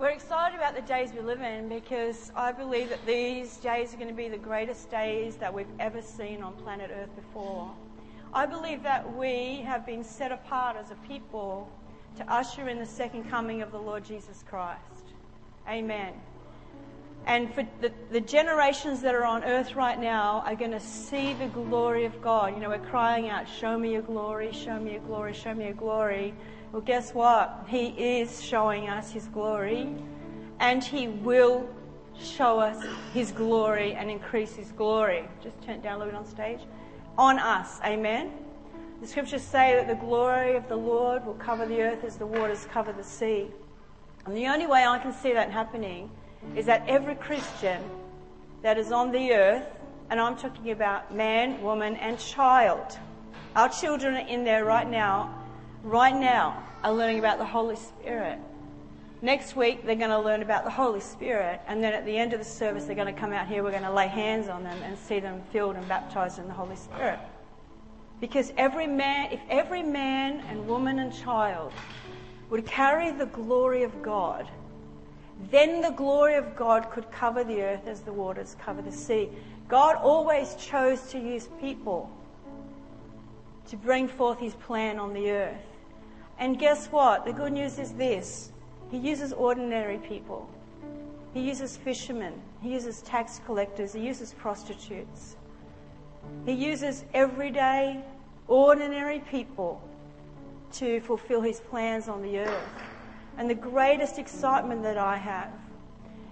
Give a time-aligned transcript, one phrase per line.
[0.00, 3.98] We're excited about the days we live in because I believe that these days are
[3.98, 7.70] going to be the greatest days that we've ever seen on planet Earth before.
[8.32, 11.70] I believe that we have been set apart as a people
[12.16, 14.80] to usher in the second coming of the Lord Jesus Christ.
[15.68, 16.14] Amen.
[17.26, 21.34] And for the, the generations that are on earth right now are going to see
[21.34, 22.54] the glory of God.
[22.54, 25.64] You know, we're crying out, Show me your glory, show me your glory, show me
[25.64, 26.32] your glory.
[26.72, 27.64] Well, guess what?
[27.68, 29.92] He is showing us His glory,
[30.60, 31.68] and He will
[32.16, 35.28] show us His glory and increase His glory.
[35.42, 36.60] Just turn it down a little bit on stage.
[37.18, 37.80] On us.
[37.84, 38.30] Amen.
[39.00, 42.26] The scriptures say that the glory of the Lord will cover the earth as the
[42.26, 43.48] waters cover the sea.
[44.26, 46.08] And the only way I can see that happening
[46.54, 47.82] is that every Christian
[48.62, 49.66] that is on the earth,
[50.10, 52.98] and I'm talking about man, woman, and child,
[53.56, 55.34] our children are in there right now,
[55.82, 58.38] right now are learning about the Holy Spirit.
[59.22, 62.32] Next week, they're going to learn about the Holy Spirit, and then at the end
[62.32, 63.62] of the service, they're going to come out here.
[63.62, 66.54] We're going to lay hands on them and see them filled and baptized in the
[66.54, 67.18] Holy Spirit.
[68.18, 71.72] Because every man, if every man and woman and child
[72.48, 74.48] would carry the glory of God,
[75.50, 79.28] then the glory of God could cover the earth as the waters cover the sea.
[79.68, 82.10] God always chose to use people
[83.68, 85.69] to bring forth his plan on the earth.
[86.40, 87.26] And guess what?
[87.26, 88.50] The good news is this
[88.90, 90.48] He uses ordinary people,
[91.34, 95.36] He uses fishermen, He uses tax collectors, He uses prostitutes.
[96.46, 98.02] He uses everyday,
[98.48, 99.82] ordinary people
[100.72, 102.68] to fulfill His plans on the earth.
[103.36, 105.52] And the greatest excitement that I have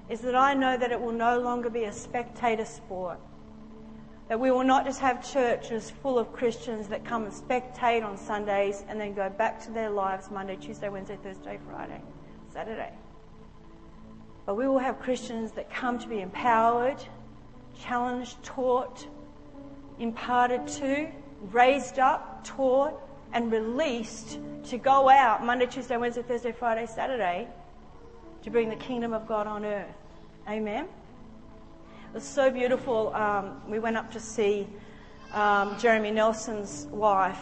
[0.09, 3.19] is that I know that it will no longer be a spectator sport.
[4.29, 8.19] That we will not just have churches full of Christians that come and spectate on
[8.19, 12.03] Sundays and then go back to their lives Monday, Tuesday, Wednesday, Thursday, Friday,
[12.53, 12.93] Saturday.
[14.45, 17.03] But we will have Christians that come to be empowered,
[17.79, 19.07] challenged, taught,
[19.99, 21.09] imparted to,
[21.51, 23.01] raised up, taught,
[23.33, 27.49] and released to go out Monday, Tuesday, Wednesday, Thursday, Friday, Saturday
[28.43, 29.87] to bring the kingdom of God on earth.
[30.49, 30.89] Amen.
[32.19, 33.15] Was so beautiful.
[33.15, 34.67] Um, we went up to see
[35.33, 37.39] um, Jeremy Nelson's wife,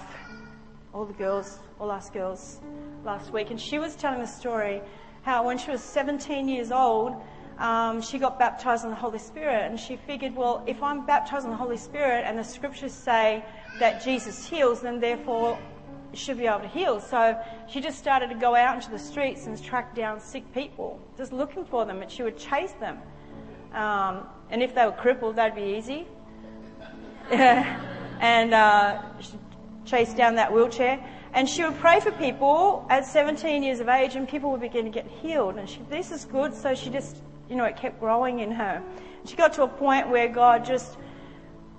[0.92, 2.60] all the girls, all us girls,
[3.02, 4.82] last week, and she was telling the story
[5.22, 7.16] how when she was 17 years old,
[7.56, 11.46] um, she got baptized in the Holy Spirit, and she figured, well, if I'm baptized
[11.46, 13.42] in the Holy Spirit and the scriptures say
[13.80, 15.58] that Jesus heals, then therefore
[16.12, 17.00] should be able to heal.
[17.00, 17.34] So
[17.66, 21.32] she just started to go out into the streets and track down sick people, just
[21.32, 22.98] looking for them, and she would chase them.
[23.72, 26.06] Um, and if they were crippled, that'd be easy.
[27.30, 29.02] and uh,
[29.84, 31.04] chase down that wheelchair.
[31.32, 34.84] And she would pray for people at 17 years of age, and people would begin
[34.84, 35.56] to get healed.
[35.56, 37.16] And she, this is good, so she just,
[37.50, 38.82] you know, it kept growing in her.
[39.24, 40.96] She got to a point where God just,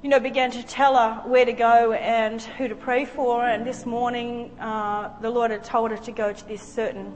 [0.03, 3.45] you know, began to tell her where to go and who to pray for.
[3.45, 7.15] And this morning, uh, the Lord had told her to go to this certain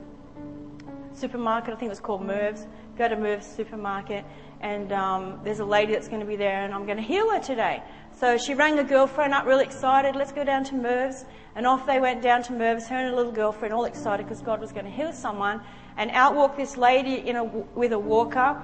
[1.13, 1.73] supermarket.
[1.73, 2.65] I think it was called Merv's.
[2.97, 4.25] Go to Merv's supermarket
[4.61, 7.29] and um, there's a lady that's going to be there and I'm going to heal
[7.31, 7.81] her today.
[8.19, 11.25] So she rang a girlfriend up really excited, let's go down to Merv's.
[11.55, 14.41] And off they went down to Merv's, her and her little girlfriend, all excited because
[14.41, 15.61] God was going to heal someone.
[15.97, 18.61] And out walked this lady in a, with a walker.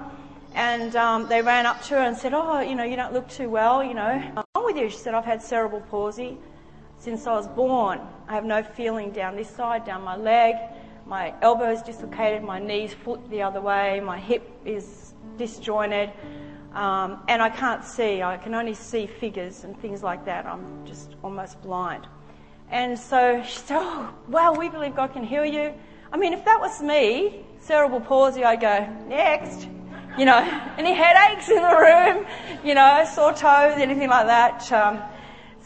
[0.54, 3.28] And um, they ran up to her and said, Oh, you know, you don't look
[3.28, 4.18] too well, you know.
[4.32, 4.88] What's wrong with you?
[4.88, 6.38] She said, I've had cerebral palsy
[6.98, 8.00] since I was born.
[8.28, 10.54] I have no feeling down this side, down my leg.
[11.06, 16.10] My elbow is dislocated, my knees foot the other way, my hip is disjointed,
[16.74, 18.22] um, and I can't see.
[18.22, 20.46] I can only see figures and things like that.
[20.46, 22.06] I'm just almost blind.
[22.70, 25.72] And so she said, Oh, wow, we believe God can heal you.
[26.12, 29.68] I mean, if that was me, cerebral palsy, I'd go, next.
[30.18, 30.38] You know,
[30.78, 32.26] any headaches in the room?
[32.64, 34.70] You know, sore toes, anything like that.
[34.72, 35.02] Um,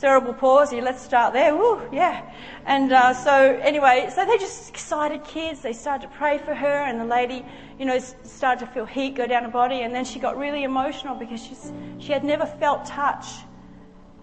[0.03, 1.55] cerebral palsy, let's start there.
[1.55, 2.29] Woo, yeah.
[2.67, 3.33] And uh, so
[3.63, 5.61] anyway, so they're just excited kids.
[5.61, 7.47] They started to pray for her, and the lady,
[7.79, 10.65] you know, started to feel heat go down her body, and then she got really
[10.65, 13.27] emotional because she's, she had never felt touch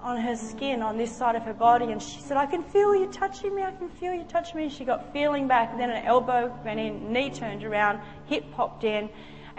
[0.02, 2.94] on her skin on this side of her body, and she said, "I can feel
[2.94, 3.64] you touching me.
[3.64, 7.14] I can feel you touching me." She got feeling back, then an elbow went in,
[7.14, 9.10] knee turned around, hip popped in,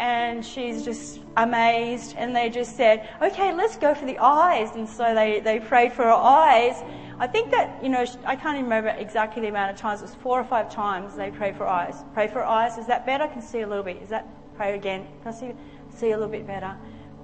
[0.00, 4.74] and she's just amazed and they just said, okay, let's go for the eyes.
[4.74, 6.82] And so they, they prayed for her eyes.
[7.18, 10.00] I think that, you know, I can't even remember exactly the amount of times.
[10.00, 12.02] It was four or five times they prayed for eyes.
[12.14, 12.78] Pray for eyes.
[12.78, 13.24] Is that better?
[13.24, 13.98] I can see a little bit.
[14.02, 14.26] Is that,
[14.56, 15.06] pray again.
[15.22, 15.52] Can I see,
[15.94, 16.74] see a little bit better?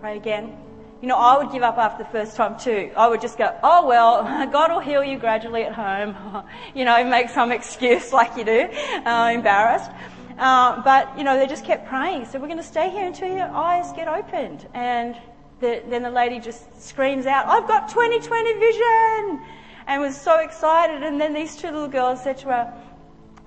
[0.00, 0.58] Pray again.
[1.00, 2.90] You know, I would give up after the first time too.
[2.94, 6.44] I would just go, oh well, God will heal you gradually at home.
[6.74, 8.60] you know, make some excuse like you do,
[9.06, 9.90] uh, embarrassed.
[10.38, 12.26] Uh, but, you know, they just kept praying.
[12.26, 14.66] So we're going to stay here until your eyes get opened.
[14.74, 15.16] And
[15.60, 19.42] the, then the lady just screams out, I've got 2020 vision!
[19.86, 21.02] And was so excited.
[21.02, 22.74] And then these two little girls said to her,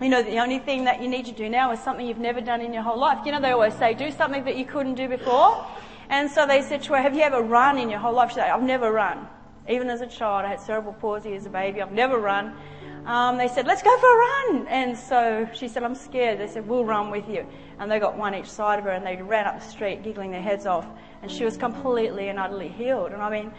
[0.02, 2.40] you know, the only thing that you need to do now is something you've never
[2.40, 3.26] done in your whole life.
[3.26, 5.66] You know, they always say, do something that you couldn't do before.
[6.10, 8.30] And so they said to her, have you ever run in your whole life?
[8.30, 9.28] She said, I've never run.
[9.68, 11.82] Even as a child, I had cerebral palsy as a baby.
[11.82, 12.56] I've never run.
[13.10, 14.68] Um, they said, let's go for a run.
[14.68, 16.40] And so she said, I'm scared.
[16.40, 17.44] They said, we'll run with you.
[17.80, 20.30] And they got one each side of her and they ran up the street giggling
[20.30, 20.86] their heads off.
[21.24, 23.12] And she was completely and utterly healed.
[23.12, 23.52] And I mean,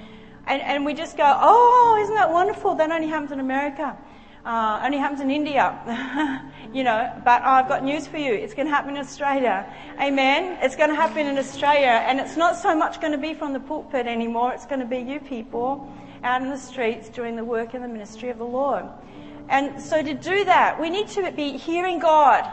[0.46, 2.76] and, and we just go, oh, isn't that wonderful?
[2.76, 3.98] That only happens in America.
[4.44, 5.76] Uh, only happens in India,
[6.72, 7.12] you know.
[7.24, 8.32] But I've got news for you.
[8.32, 9.66] It's going to happen in Australia.
[10.00, 10.58] Amen.
[10.62, 13.52] It's going to happen in Australia, and it's not so much going to be from
[13.52, 14.54] the pulpit anymore.
[14.54, 15.92] It's going to be you people
[16.22, 18.84] out in the streets doing the work in the ministry of the Lord.
[19.50, 22.48] And so to do that, we need to be hearing God.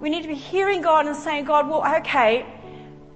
[0.00, 2.44] We need to be hearing God and saying, God, well, okay,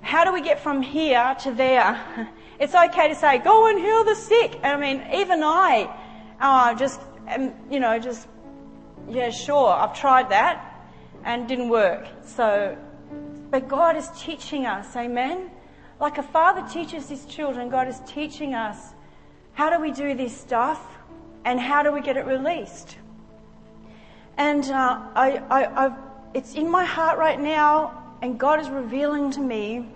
[0.03, 2.31] how do we get from here to there?
[2.57, 4.61] It's okay to say, go and heal the sick.
[4.63, 5.93] I mean, even I,
[6.41, 8.29] uh, just and, you know, just,
[9.09, 10.87] yeah, sure, I've tried that
[11.25, 12.07] and didn't work.
[12.25, 12.79] So,
[13.51, 15.51] but God is teaching us, amen?
[15.99, 18.95] Like a father teaches his children, God is teaching us
[19.55, 20.81] how do we do this stuff
[21.45, 22.99] and how do we get it released?
[24.37, 25.93] And uh, I, I, I've,
[26.35, 29.89] it's in my heart right now, and God is revealing to me,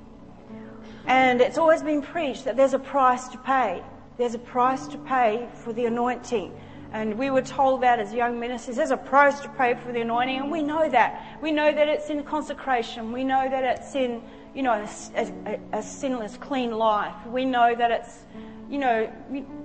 [1.07, 3.83] and it's always been preached that there's a price to pay.
[4.19, 6.53] There's a price to pay for the anointing.
[6.93, 10.01] And we were told that as young ministers, there's a price to pay for the
[10.01, 11.39] anointing, and we know that.
[11.43, 13.13] We know that it's in consecration.
[13.13, 14.23] We know that it's in,
[14.55, 14.87] you know,
[15.17, 17.15] a, a, a sinless, clean life.
[17.27, 18.25] We know that it's,
[18.69, 19.11] you know,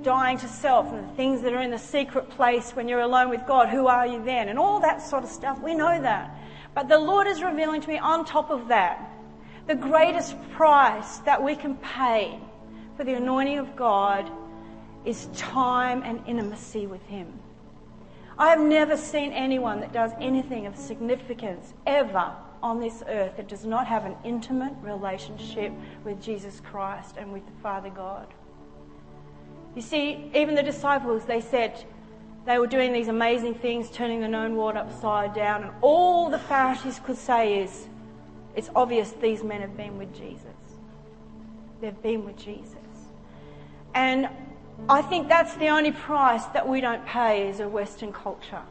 [0.02, 3.30] dying to self and the things that are in the secret place when you're alone
[3.30, 3.70] with God.
[3.70, 4.48] Who are you then?
[4.48, 5.62] And all that sort of stuff.
[5.62, 6.38] We know that.
[6.74, 9.10] But the Lord is revealing to me on top of that,
[9.68, 12.40] the greatest price that we can pay
[12.98, 14.32] for the anointing of God
[15.06, 17.28] is time and intimacy with Him.
[18.38, 22.34] I have never seen anyone that does anything of significance ever
[22.64, 25.72] on this earth that does not have an intimate relationship
[26.04, 28.28] with Jesus Christ and with the Father God.
[29.76, 31.84] You see, even the disciples, they said
[32.46, 36.40] they were doing these amazing things, turning the known world upside down, and all the
[36.40, 37.88] Pharisees could say is,
[38.56, 40.46] it's obvious these men have been with Jesus.
[41.82, 42.78] They've been with Jesus.
[43.96, 44.30] And
[44.90, 48.62] I think that's the only price that we don't pay as a Western culture.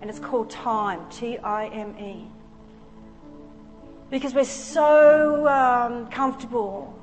[0.00, 2.26] And it's called time, T-I-M-E.
[4.10, 6.98] Because we're so um, comfortable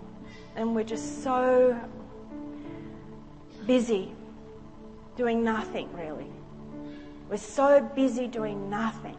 [0.56, 1.80] and we're just so
[3.72, 4.12] busy
[5.16, 6.30] doing nothing, really.
[7.30, 9.16] We're so busy doing nothing.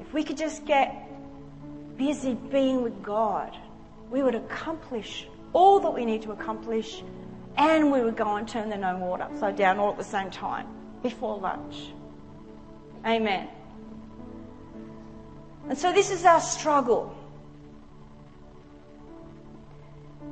[0.00, 1.08] If we could just get
[1.96, 3.52] busy being with God,
[4.12, 7.02] we would accomplish all that we need to accomplish
[7.56, 10.30] and we would go and turn the known world upside down all at the same
[10.30, 10.68] time
[11.02, 11.88] before lunch.
[13.04, 13.48] Amen.
[15.68, 17.12] And so this is our struggle.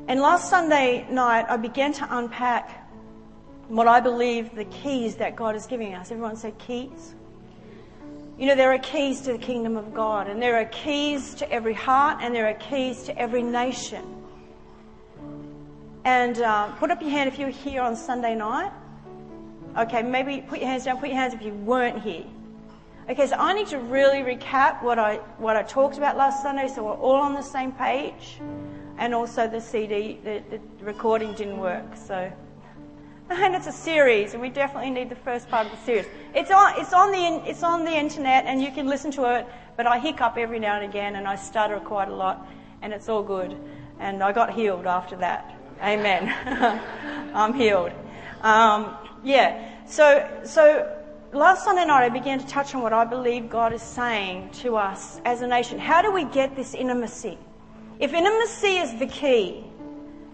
[0.08, 2.90] And last Sunday night, I began to unpack
[3.68, 6.10] what I believe the keys that God is giving us.
[6.10, 7.14] Everyone say keys.
[8.38, 11.52] You know, there are keys to the kingdom of God, and there are keys to
[11.52, 14.02] every heart, and there are keys to every nation.
[16.06, 18.72] And uh, put up your hand if you were here on Sunday night.
[19.76, 20.96] Okay, maybe put your hands down.
[21.00, 22.24] Put your hands if you weren't here.
[23.10, 26.68] Okay, so I need to really recap what I what I talked about last Sunday,
[26.68, 28.40] so we're all on the same page.
[28.98, 32.30] And also the CD, the, the recording didn't work, so.
[33.30, 36.06] And it's a series, and we definitely need the first part of the series.
[36.34, 39.46] It's on, it's on the, it's on the internet, and you can listen to it.
[39.76, 42.46] But I hiccup every now and again, and I stutter quite a lot,
[42.82, 43.56] and it's all good.
[44.00, 45.54] And I got healed after that.
[45.82, 46.34] Amen.
[47.34, 47.92] I'm healed.
[48.40, 49.84] Um, yeah.
[49.86, 50.96] So, so
[51.32, 54.76] last Sunday night I began to touch on what I believe God is saying to
[54.76, 55.78] us as a nation.
[55.78, 57.38] How do we get this intimacy?
[58.00, 59.64] If intimacy is the key,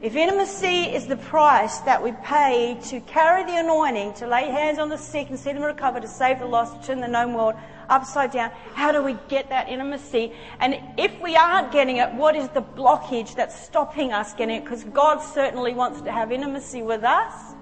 [0.02, 4.78] if intimacy is the price that we pay to carry the anointing, to lay hands
[4.78, 7.32] on the sick and see them recover, to save the lost, to turn the known
[7.32, 7.54] world
[7.88, 10.34] upside down, how do we get that intimacy?
[10.60, 14.64] And if we aren't getting it, what is the blockage that's stopping us getting it?
[14.64, 17.54] Because God certainly wants to have intimacy with us,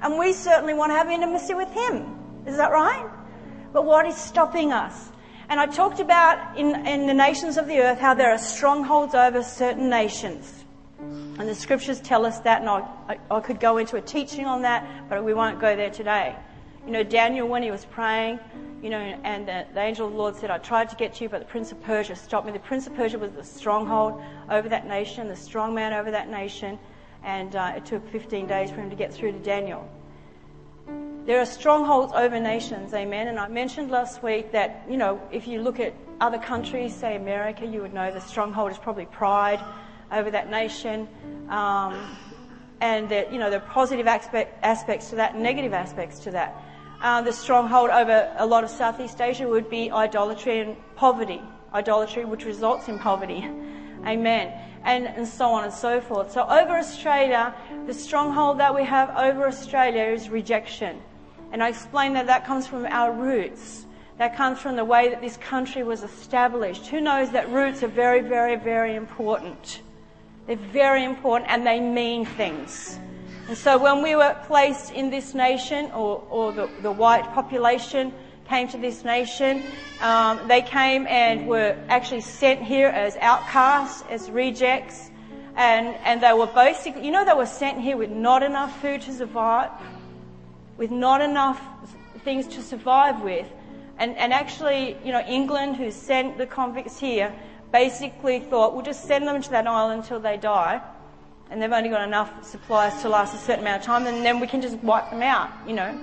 [0.00, 2.16] and we certainly want to have intimacy with Him.
[2.46, 3.10] Is that right?
[3.74, 5.10] But what is stopping us?
[5.50, 9.16] And I talked about in, in the nations of the earth how there are strongholds
[9.16, 10.64] over certain nations.
[11.00, 14.62] And the scriptures tell us that, and I, I, could go into a teaching on
[14.62, 16.36] that, but we won't go there today.
[16.86, 18.38] You know, Daniel, when he was praying,
[18.80, 21.24] you know, and the, the, angel of the Lord said, I tried to get to
[21.24, 22.52] you, but the prince of Persia stopped me.
[22.52, 26.30] The prince of Persia was the stronghold over that nation, the strong man over that
[26.30, 26.78] nation,
[27.24, 29.90] and uh, it took 15 days for him to get through to Daniel.
[31.30, 33.28] There are strongholds over nations, amen.
[33.28, 37.14] And I mentioned last week that, you know, if you look at other countries, say
[37.14, 39.60] America, you would know the stronghold is probably pride
[40.10, 41.06] over that nation.
[41.48, 42.16] Um,
[42.80, 46.32] and that, you know, there are positive aspect, aspects to that and negative aspects to
[46.32, 46.64] that.
[47.00, 51.40] Uh, the stronghold over a lot of Southeast Asia would be idolatry and poverty.
[51.72, 53.48] Idolatry, which results in poverty.
[54.04, 54.52] Amen.
[54.82, 56.32] And, and so on and so forth.
[56.32, 57.54] So over Australia,
[57.86, 61.00] the stronghold that we have over Australia is rejection.
[61.52, 63.86] And I explained that that comes from our roots.
[64.18, 66.86] That comes from the way that this country was established.
[66.88, 69.80] Who knows that roots are very, very, very important?
[70.46, 72.98] They're very important and they mean things.
[73.48, 78.12] And so when we were placed in this nation, or, or the, the white population
[78.48, 79.62] came to this nation,
[80.00, 85.10] um, they came and were actually sent here as outcasts, as rejects,
[85.56, 89.00] and, and they were basically, you know, they were sent here with not enough food
[89.02, 89.70] to survive,
[90.80, 91.60] with not enough
[92.24, 93.46] things to survive with.
[93.98, 97.34] And, and actually, you know, England, who sent the convicts here,
[97.70, 100.80] basically thought, we'll just send them to that island until they die.
[101.50, 104.40] And they've only got enough supplies to last a certain amount of time, and then
[104.40, 106.00] we can just wipe them out, you know.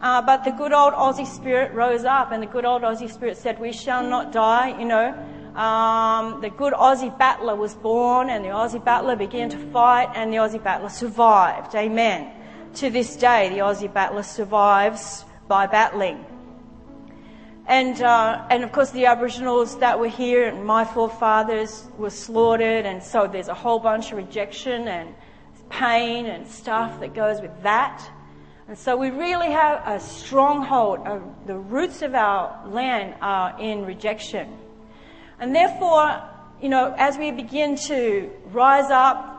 [0.00, 3.36] Uh, but the good old Aussie spirit rose up, and the good old Aussie spirit
[3.36, 5.08] said, We shall not die, you know.
[5.54, 10.32] Um, the good Aussie battler was born, and the Aussie battler began to fight, and
[10.32, 11.74] the Aussie battler survived.
[11.74, 12.43] Amen.
[12.76, 16.24] To this day, the Aussie battler survives by battling.
[17.66, 22.84] And, uh, and of course, the Aboriginals that were here and my forefathers were slaughtered,
[22.84, 25.14] and so there's a whole bunch of rejection and
[25.70, 28.04] pain and stuff that goes with that.
[28.66, 31.06] And so we really have a stronghold.
[31.06, 34.58] Of the roots of our land are in rejection.
[35.38, 36.22] And therefore,
[36.60, 39.33] you know, as we begin to rise up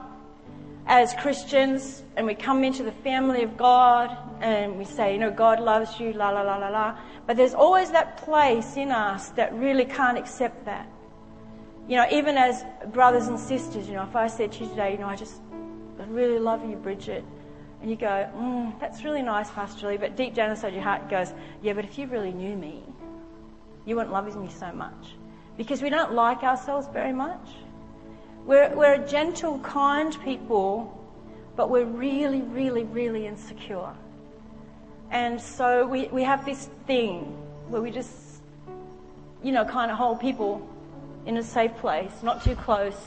[0.87, 5.31] as Christians and we come into the family of God and we say, you know,
[5.31, 6.97] God loves you, la la la la la.
[7.25, 10.87] But there's always that place in us that really can't accept that.
[11.87, 14.91] You know, even as brothers and sisters, you know, if I said to you today,
[14.93, 15.41] you know, I just,
[15.99, 17.23] I really love you, Bridget.
[17.81, 21.09] And you go, mm, that's really nice, Pastor Lee, but deep down inside your heart
[21.09, 22.83] goes, yeah, but if you really knew me,
[23.85, 25.15] you wouldn't love me so much.
[25.57, 27.47] Because we don't like ourselves very much.
[28.45, 31.03] We're, we're a gentle, kind people,
[31.55, 33.91] but we're really, really, really insecure.
[35.09, 37.21] And so we, we have this thing
[37.69, 38.11] where we just,
[39.41, 40.67] you know, kind of hold people
[41.25, 42.99] in a safe place, not too close,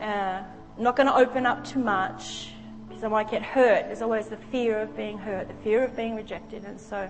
[0.00, 0.42] uh,
[0.78, 2.50] not going to open up too much
[2.88, 3.86] because I might get hurt.
[3.86, 7.08] There's always the fear of being hurt, the fear of being rejected, and so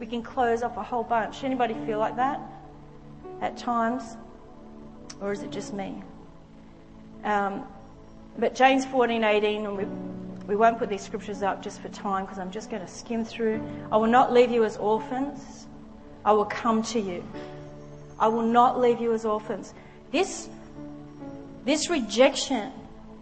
[0.00, 1.44] we can close off a whole bunch.
[1.44, 2.40] Anybody feel like that
[3.42, 4.16] at times,
[5.20, 6.02] or is it just me?
[7.24, 7.64] Um,
[8.38, 9.84] but James 14:18, and we
[10.46, 13.24] we won't put these scriptures up just for time because I'm just going to skim
[13.24, 13.62] through.
[13.90, 15.66] I will not leave you as orphans.
[16.24, 17.24] I will come to you.
[18.18, 19.74] I will not leave you as orphans.
[20.10, 20.48] This,
[21.64, 22.72] this rejection,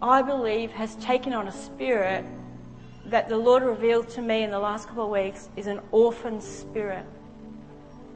[0.01, 2.25] I believe, has taken on a spirit
[3.05, 6.41] that the Lord revealed to me in the last couple of weeks is an orphan
[6.41, 7.05] spirit.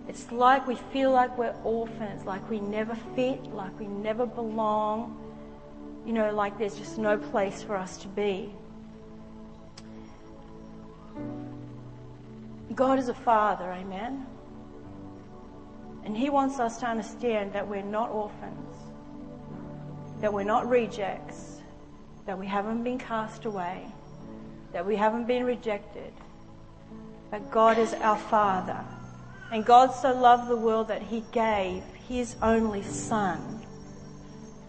[0.07, 5.19] It's like we feel like we're orphans, like we never fit, like we never belong,
[6.05, 8.53] you know, like there's just no place for us to be.
[12.75, 14.25] God is a father, amen?
[16.03, 18.75] And He wants us to understand that we're not orphans,
[20.21, 21.61] that we're not rejects,
[22.25, 23.85] that we haven't been cast away,
[24.73, 26.11] that we haven't been rejected,
[27.31, 28.83] but God is our Father.
[29.51, 33.54] And God so loved the world that He gave His only Son,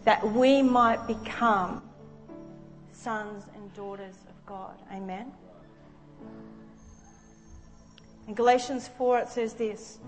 [0.07, 1.83] that we might become
[2.93, 4.79] sons and daughters of God.
[4.93, 5.33] Amen.
[8.29, 9.99] In Galatians 4, it says this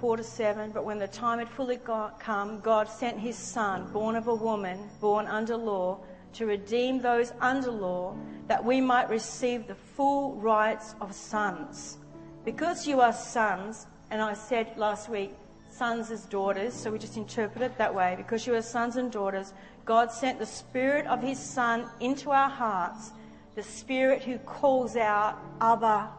[0.00, 1.78] 4 to 7 But when the time had fully
[2.18, 5.98] come, God sent his Son, born of a woman, born under law,
[6.32, 8.16] to redeem those under law,
[8.48, 11.98] that we might receive the full rights of sons.
[12.46, 15.34] Because you are sons, and I said last week,
[15.72, 18.14] sons as daughters, so we just interpret it that way.
[18.16, 19.52] Because you are sons and daughters,
[19.84, 23.10] God sent the Spirit of His Son into our hearts,
[23.54, 26.10] the Spirit who calls out, Abba,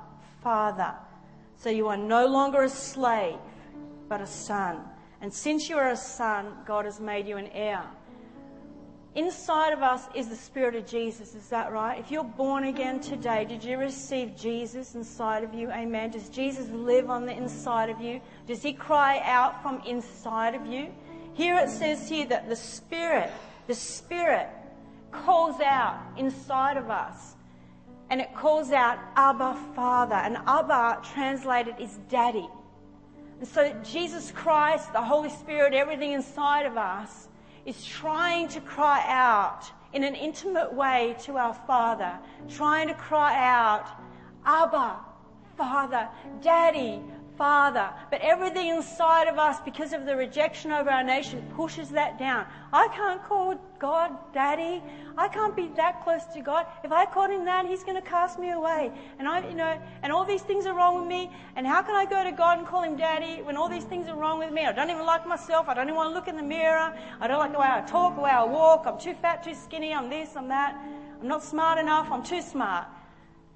[0.42, 0.94] Father.
[1.58, 3.38] So you are no longer a slave,
[4.10, 4.82] but a son.
[5.22, 7.84] And since you are a son, God has made you an heir.
[9.16, 12.00] Inside of us is the Spirit of Jesus, is that right?
[12.00, 15.70] If you're born again today, did you receive Jesus inside of you?
[15.70, 16.10] Amen.
[16.10, 18.20] Does Jesus live on the inside of you?
[18.48, 20.88] Does He cry out from inside of you?
[21.34, 23.32] Here it says here that the Spirit,
[23.68, 24.50] the Spirit
[25.12, 27.36] calls out inside of us.
[28.10, 30.16] And it calls out Abba Father.
[30.16, 32.48] And Abba translated is Daddy.
[33.40, 37.28] And so Jesus Christ, the Holy Spirit, everything inside of us
[37.66, 42.18] is trying to cry out in an intimate way to our Father,
[42.50, 43.88] trying to cry out,
[44.46, 45.00] Abba,
[45.56, 46.10] Father,
[46.42, 47.02] Daddy,
[47.38, 47.90] Father.
[48.12, 52.46] But everything inside of us, because of the rejection of our nation, pushes that down.
[52.72, 54.82] I can't call God Daddy.
[55.18, 56.66] I can't be that close to God.
[56.84, 58.92] If I call Him that, He's going to cast me away.
[59.20, 61.32] And I, you know, and all these things are wrong with me.
[61.56, 64.08] And how can I go to God and call Him Daddy when all these things
[64.08, 64.66] are wrong with me?
[64.66, 65.68] I don't even like myself.
[65.68, 66.94] I don't even want to look in the mirror.
[67.20, 68.84] I don't like the way I talk, the way I walk.
[68.86, 69.94] I'm too fat, too skinny.
[69.94, 70.76] I'm this, I'm that.
[71.22, 72.12] I'm not smart enough.
[72.12, 72.88] I'm too smart.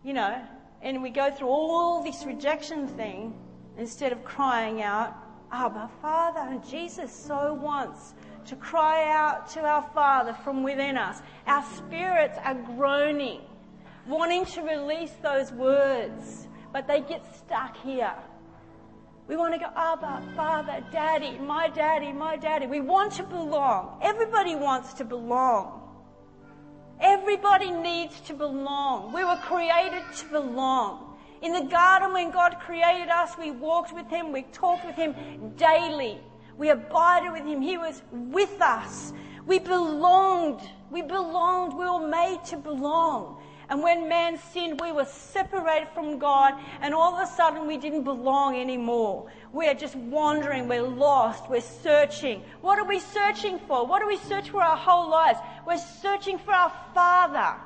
[0.04, 0.42] You know,
[0.82, 3.34] and we go through all this rejection thing
[3.78, 5.16] instead of crying out,
[5.52, 6.40] Abba, Father.
[6.40, 8.14] And Jesus so wants
[8.46, 11.22] to cry out to our Father from within us.
[11.46, 13.42] Our spirits are groaning,
[14.08, 18.14] wanting to release those words, but they get stuck here.
[19.28, 22.66] We want to go, Abba, Father, Daddy, my daddy, my daddy.
[22.66, 24.00] We want to belong.
[24.02, 25.82] Everybody wants to belong.
[27.02, 29.12] Everybody needs to belong.
[29.14, 31.07] We were created to belong.
[31.41, 35.15] In the garden, when God created us, we walked with Him, we talked with Him
[35.56, 36.20] daily.
[36.58, 37.62] We abided with Him.
[37.62, 39.13] He was with us.
[39.46, 40.62] We belonged.
[40.89, 41.77] We belonged.
[41.77, 43.41] We were made to belong.
[43.70, 47.77] And when man sinned, we were separated from God, and all of a sudden we
[47.77, 49.29] didn't belong anymore.
[49.51, 52.44] We're just wandering, we're lost, we're searching.
[52.62, 53.86] What are we searching for?
[53.86, 55.39] What do we search for our whole lives?
[55.65, 57.60] We're searching for our Father.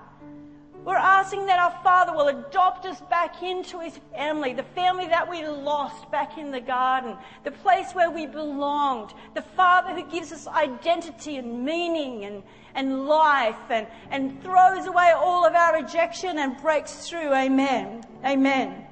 [0.84, 5.30] We're asking that our Father will adopt us back into His family, the family that
[5.30, 10.32] we lost back in the garden, the place where we belonged, the Father who gives
[10.32, 12.42] us identity and meaning and,
[12.74, 17.32] and life and, and throws away all of our rejection and breaks through.
[17.32, 18.04] Amen.
[18.26, 18.88] Amen.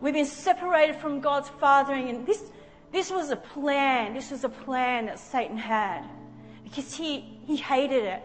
[0.00, 2.44] We've been separated from God's fathering and this,
[2.92, 4.14] this was a plan.
[4.14, 6.04] This was a plan that Satan had
[6.62, 8.22] because he, he hated it.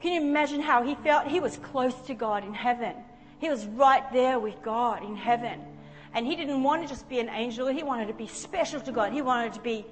[0.00, 1.26] Can you imagine how he felt?
[1.26, 2.94] He was close to God in heaven.
[3.38, 5.60] He was right there with God in heaven.
[6.14, 7.66] And he didn't want to just be an angel.
[7.66, 9.12] He wanted to be special to God.
[9.12, 9.84] He wanted to be,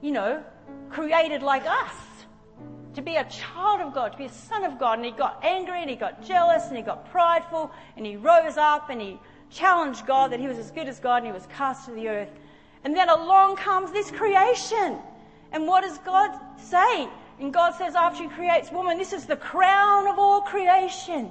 [0.00, 0.42] you know,
[0.90, 1.94] created like us.
[2.94, 4.98] To be a child of God, to be a son of God.
[4.98, 8.56] And he got angry and he got jealous and he got prideful and he rose
[8.56, 9.18] up and he
[9.50, 12.08] challenged God that he was as good as God and he was cast to the
[12.08, 12.30] earth.
[12.84, 14.98] And then along comes this creation.
[15.52, 17.08] And what does God say?
[17.42, 21.28] And God says, after He creates woman, this is the crown of all creation.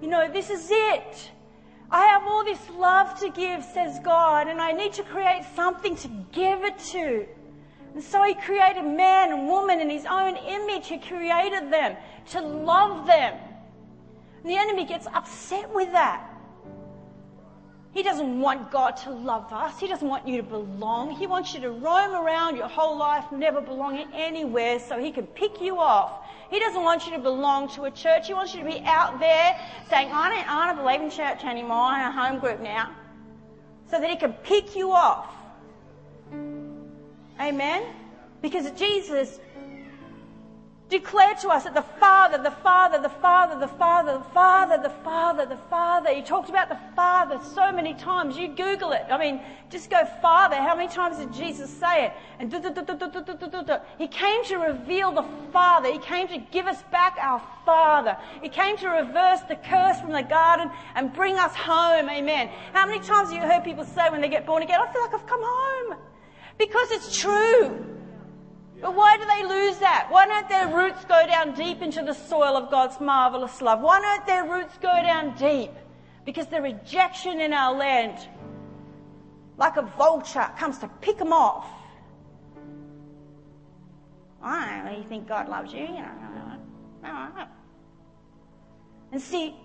[0.00, 1.30] You know, this is it.
[1.90, 5.96] I have all this love to give, says God, and I need to create something
[5.96, 7.26] to give it to.
[7.94, 10.86] And so He created man and woman in His own image.
[10.86, 11.96] He created them
[12.28, 13.36] to love them.
[14.42, 16.29] And the enemy gets upset with that.
[17.92, 19.80] He doesn't want God to love us.
[19.80, 21.10] He doesn't want you to belong.
[21.10, 25.26] He wants you to roam around your whole life, never belonging anywhere so he can
[25.26, 26.24] pick you off.
[26.50, 28.28] He doesn't want you to belong to a church.
[28.28, 31.44] He wants you to be out there saying, I don't, I don't believe in church
[31.44, 31.78] anymore.
[31.78, 32.90] I'm a home group now.
[33.90, 35.26] So that he can pick you off.
[37.40, 37.82] Amen?
[38.40, 39.40] Because Jesus
[40.90, 44.90] declared to us that the Father, the Father, the Father, the Father, the Father, the
[44.90, 46.12] Father, the Father.
[46.12, 48.36] He talked about the Father so many times.
[48.36, 49.04] You Google it.
[49.08, 50.56] I mean, just go Father.
[50.56, 52.12] How many times did Jesus say it?
[52.40, 52.52] And
[53.98, 55.92] he came to reveal the Father.
[55.92, 58.16] He came to give us back our Father.
[58.42, 62.10] He came to reverse the curse from the garden and bring us home.
[62.10, 62.50] Amen.
[62.72, 65.02] How many times have you heard people say when they get born again, I feel
[65.02, 65.98] like I've come home?
[66.58, 67.99] Because it's true.
[68.80, 70.06] But why do they lose that?
[70.10, 73.80] Why don't their roots go down deep into the soil of God's marvelous love?
[73.80, 75.72] Why don't their roots go down deep?
[76.24, 78.26] Because the rejection in our land,
[79.58, 81.66] like a vulture, comes to pick them off.
[84.42, 85.80] I don't know, you think God loves you?
[85.80, 87.46] You know,
[89.12, 89.56] and see,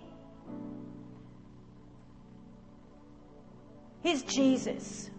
[4.02, 5.10] here's Jesus,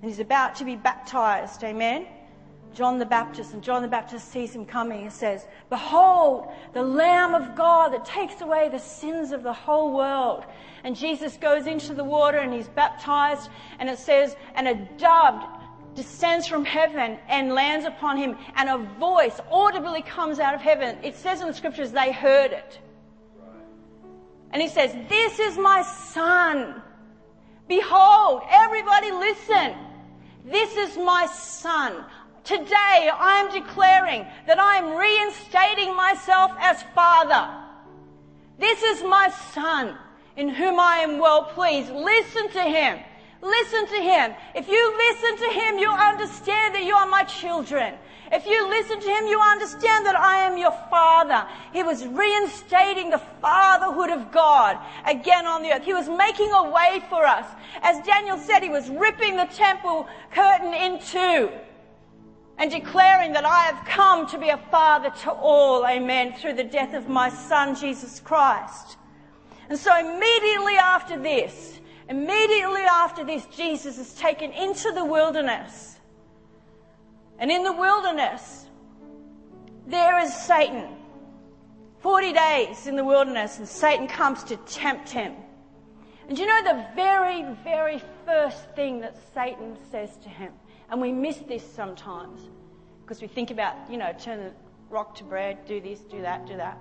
[0.00, 2.06] and he's about to be baptized, amen?
[2.74, 7.34] John the Baptist, and John the Baptist sees him coming and says, Behold, the Lamb
[7.34, 10.44] of God that takes away the sins of the whole world.
[10.82, 15.42] And Jesus goes into the water and he's baptized, and it says, And a dove
[15.94, 20.98] descends from heaven and lands upon him, and a voice audibly comes out of heaven.
[21.02, 22.78] It says in the scriptures they heard it.
[24.50, 26.82] And he says, This is my son.
[27.66, 29.74] Behold, everybody listen.
[30.44, 32.04] This is my son.
[32.44, 37.48] Today I am declaring that I am reinstating myself as father.
[38.58, 39.96] This is my son
[40.36, 41.90] in whom I am well pleased.
[41.90, 42.98] Listen to him.
[43.40, 44.34] Listen to him.
[44.54, 47.94] If you listen to him, you understand that you are my children.
[48.30, 51.46] If you listen to him, you understand that I am your father.
[51.72, 55.84] He was reinstating the fatherhood of God again on the earth.
[55.84, 57.46] He was making a way for us.
[57.80, 61.50] As Daniel said, he was ripping the temple curtain in two
[62.58, 66.64] and declaring that I have come to be a father to all, amen, through the
[66.64, 68.96] death of my son, Jesus Christ.
[69.68, 71.74] And so immediately after this,
[72.08, 75.98] Immediately after this, Jesus is taken into the wilderness.
[77.38, 78.66] And in the wilderness,
[79.86, 80.96] there is Satan.
[82.00, 85.34] 40 days in the wilderness, and Satan comes to tempt him.
[86.28, 90.52] And you know the very, very first thing that Satan says to him?
[90.94, 92.40] And we miss this sometimes
[93.02, 94.52] because we think about, you know, turn the
[94.88, 96.78] rock to bread, do this, do that, do that.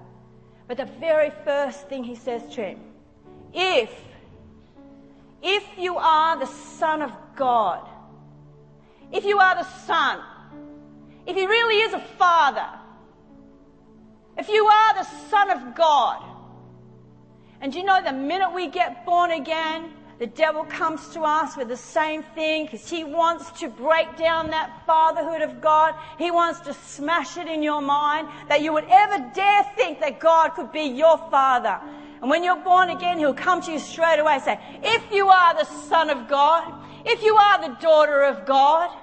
[0.68, 2.80] But the very first thing he says to him,
[3.56, 3.92] if
[5.42, 7.90] if you are the Son of God,
[9.12, 10.20] if you are the Son,
[11.26, 12.70] if He really is a Father,
[14.38, 16.24] if you are the Son of God,
[17.62, 19.92] and you know the minute we get born again,
[20.24, 24.52] the devil comes to us with the same thing because he wants to break down
[24.52, 25.96] that fatherhood of God.
[26.18, 30.22] He wants to smash it in your mind that you would ever dare think that
[30.22, 31.78] God could be your father.
[32.22, 35.28] And when you're born again, he'll come to you straight away and say, if you
[35.28, 36.74] are the son of God,
[37.06, 38.98] if you are the daughter of God,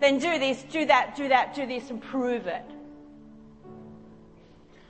[0.00, 2.64] then do this, do that, do that, do this and prove it.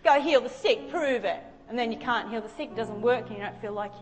[0.03, 1.43] Go heal the sick, prove it.
[1.69, 3.93] And then you can't heal the sick, it doesn't work and you don't feel like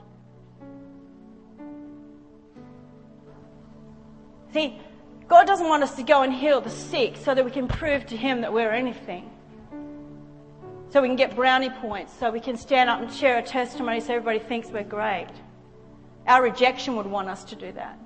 [4.52, 4.80] See,
[5.28, 8.06] God doesn't want us to go and heal the sick so that we can prove
[8.06, 9.30] to Him that we're anything
[10.90, 14.00] so we can get brownie points, so we can stand up and share a testimony
[14.00, 15.28] so everybody thinks we're great.
[16.26, 17.98] Our rejection would want us to do that.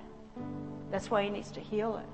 [0.91, 2.05] That's why He needs to heal it.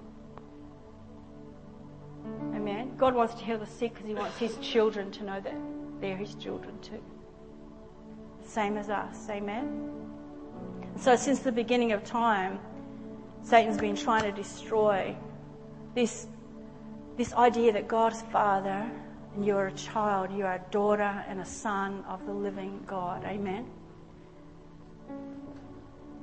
[2.56, 2.94] Amen.
[2.98, 5.56] God wants to heal the sick because He wants His children to know that
[6.00, 7.04] they're His children too.
[8.46, 9.30] Same as us.
[9.30, 9.91] Amen.
[10.96, 12.60] So since the beginning of time,
[13.44, 15.16] Satan's been trying to destroy
[15.96, 16.28] this,
[17.18, 18.90] this idea that God's Father
[19.36, 22.84] and you are a child, you are a daughter and a son of the living
[22.86, 23.24] God.
[23.26, 23.66] Amen.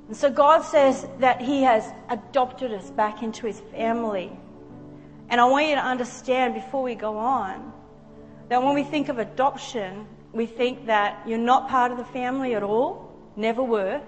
[0.09, 4.33] And so God says that He has adopted us back into His family.
[5.29, 7.73] And I want you to understand before we go on
[8.49, 12.55] that when we think of adoption, we think that you're not part of the family
[12.55, 14.01] at all, never were,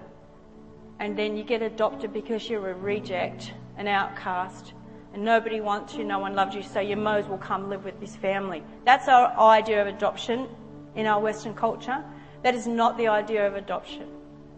[1.01, 4.75] and then you get adopted because you're a reject, an outcast,
[5.15, 7.99] and nobody wants you, no one loves you, so your might will come live with
[7.99, 8.63] this family.
[8.85, 10.47] That's our idea of adoption
[10.95, 12.05] in our Western culture.
[12.43, 14.09] That is not the idea of adoption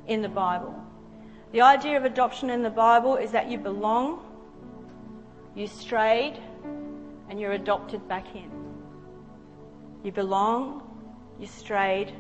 [0.09, 0.75] in the Bible.
[1.53, 4.21] The idea of adoption in the Bible is that you belong,
[5.55, 6.41] you strayed,
[7.31, 8.51] and you're adopted back in.
[10.03, 10.83] You belong,
[11.39, 12.13] you strayed,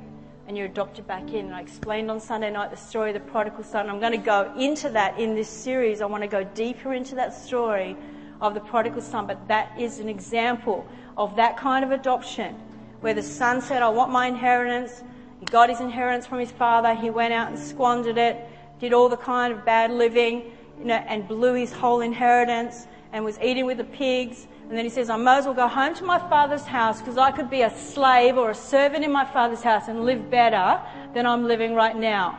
[0.46, 1.46] and you're adopted back in.
[1.46, 3.88] And I explained on Sunday night the story of the prodigal son.
[3.88, 6.00] I'm going to go into that in this series.
[6.00, 7.96] I want to go deeper into that story
[8.40, 12.55] of the prodigal son, but that is an example of that kind of adoption
[13.00, 15.02] where the son said, I want my inheritance.
[15.40, 16.94] He got his inheritance from his father.
[16.94, 18.37] He went out and squandered it,
[18.81, 23.24] did all the kind of bad living, you know, and blew his whole inheritance and
[23.24, 24.46] was eating with the pigs.
[24.72, 27.18] And then he says, I might as well go home to my father's house because
[27.18, 30.80] I could be a slave or a servant in my father's house and live better
[31.12, 32.38] than I'm living right now.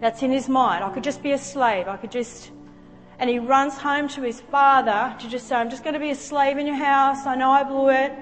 [0.00, 0.82] That's in his mind.
[0.82, 1.86] I could just be a slave.
[1.86, 2.50] I could just
[3.20, 6.10] and he runs home to his father to just say, I'm just going to be
[6.10, 7.26] a slave in your house.
[7.26, 8.12] I know I blew it.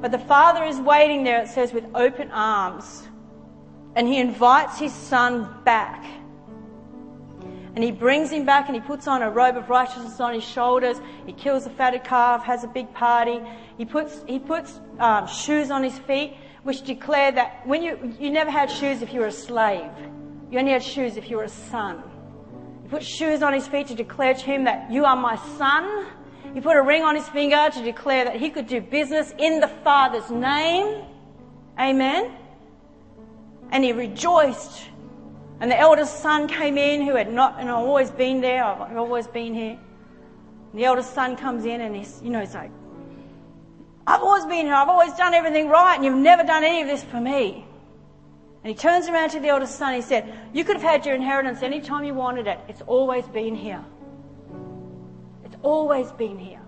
[0.00, 3.08] But the father is waiting there, it says, with open arms.
[3.96, 6.04] And he invites his son back.
[7.74, 10.44] And he brings him back and he puts on a robe of righteousness on his
[10.44, 11.00] shoulders.
[11.26, 13.40] He kills a fatted calf, has a big party.
[13.78, 18.30] He puts, he puts um, shoes on his feet, which declare that when you, you
[18.30, 19.90] never had shoes if you were a slave.
[20.50, 22.02] You only had shoes if you were a son.
[22.82, 26.06] He put shoes on his feet to declare to him that you are my son.
[26.52, 29.60] He put a ring on his finger to declare that he could do business in
[29.60, 31.04] the Father's name.
[31.78, 32.32] Amen.
[33.70, 34.89] And he rejoiced
[35.60, 38.96] And the eldest son came in who had not, and I've always been there, I've
[38.96, 39.78] always been here.
[40.72, 42.70] And the eldest son comes in and he's, you know, he's like,
[44.06, 46.88] I've always been here, I've always done everything right, and you've never done any of
[46.88, 47.66] this for me.
[48.64, 51.14] And he turns around to the eldest son, he said, You could have had your
[51.14, 52.58] inheritance any time you wanted it.
[52.68, 53.84] It's always been here.
[55.44, 56.60] It's always been here.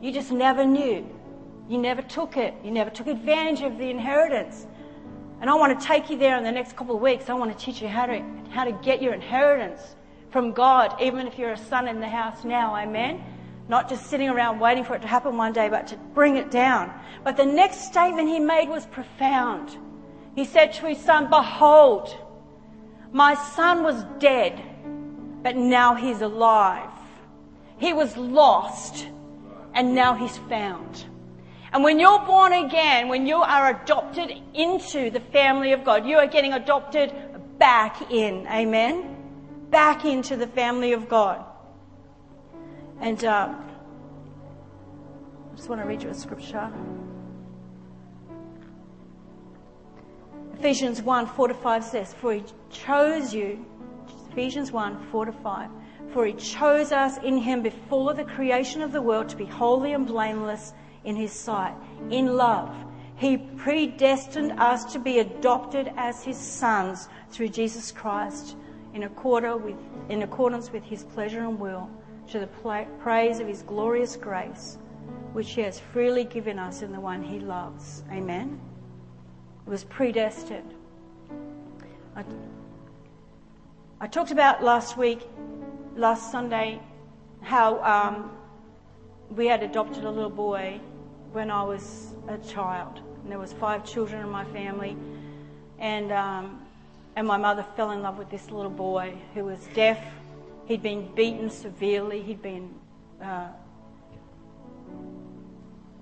[0.00, 1.06] You just never knew.
[1.68, 2.54] You never took it.
[2.64, 4.66] You never took advantage of the inheritance.
[5.42, 7.28] And I want to take you there in the next couple of weeks.
[7.28, 9.96] I want to teach you how to, how to get your inheritance
[10.30, 12.76] from God, even if you're a son in the house now.
[12.76, 13.24] Amen.
[13.68, 16.52] Not just sitting around waiting for it to happen one day, but to bring it
[16.52, 16.94] down.
[17.24, 19.76] But the next statement he made was profound.
[20.36, 22.16] He said to his son, behold,
[23.10, 24.62] my son was dead,
[25.42, 26.88] but now he's alive.
[27.78, 29.08] He was lost,
[29.74, 31.04] and now he's found.
[31.72, 36.18] And when you're born again, when you are adopted into the family of God, you
[36.18, 37.14] are getting adopted
[37.58, 38.46] back in.
[38.46, 39.16] Amen?
[39.70, 41.42] Back into the family of God.
[43.00, 43.54] And uh,
[45.50, 46.70] I just want to read you a scripture.
[50.58, 53.64] Ephesians 1 4 to 5 says, For he chose you,
[54.30, 55.70] Ephesians 1 4 to 5,
[56.12, 59.94] for he chose us in him before the creation of the world to be holy
[59.94, 61.74] and blameless in his sight.
[62.10, 62.74] In love,
[63.16, 68.56] he predestined us to be adopted as his sons through Jesus Christ
[68.94, 71.88] in, accordance with his pleasure and will
[72.28, 72.48] to the
[73.00, 74.78] praise of his glorious grace,
[75.32, 78.02] which he has freely given us in the one he loves.
[78.10, 78.60] Amen.
[79.66, 80.74] It was predestined.
[82.16, 82.24] I,
[84.00, 85.20] I talked about last week,
[85.96, 86.80] last Sunday,
[87.40, 88.30] how um,
[89.30, 90.80] we had adopted a little boy
[91.32, 93.00] when I was a child.
[93.22, 94.96] And there was five children in my family,
[95.78, 96.60] and um,
[97.16, 99.98] and my mother fell in love with this little boy who was deaf.
[100.66, 102.22] He'd been beaten severely.
[102.22, 102.74] He'd been
[103.22, 103.48] uh,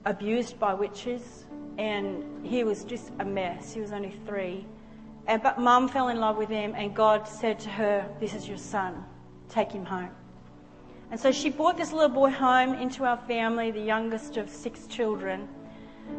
[0.04, 1.44] abused by witches,
[1.78, 3.72] and he was just a mess.
[3.72, 4.66] He was only three.
[5.26, 8.48] And, but mum fell in love with him, and God said to her, This is
[8.48, 9.04] your son.
[9.48, 10.10] Take him home.
[11.10, 14.86] And so she brought this little boy home into our family, the youngest of six
[14.86, 15.48] children.